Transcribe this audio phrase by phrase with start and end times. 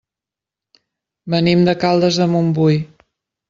[1.35, 2.85] Venim de Caldes de Montbui.